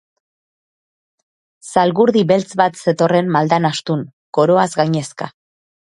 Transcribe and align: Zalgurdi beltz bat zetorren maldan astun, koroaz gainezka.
Zalgurdi 1.73 2.23
beltz 2.33 2.49
bat 2.63 2.81
zetorren 2.85 3.31
maldan 3.37 3.71
astun, 3.73 4.05
koroaz 4.39 4.69
gainezka. 4.81 5.29